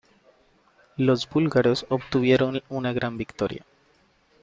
Los 0.97 1.29
búlgaros 1.29 1.85
obtuvieron 1.89 2.63
una 2.69 2.91
gran 2.91 3.19
victoria. 3.19 3.63